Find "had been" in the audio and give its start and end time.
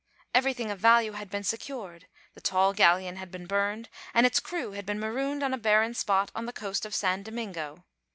1.11-1.43, 3.17-3.45, 4.71-4.99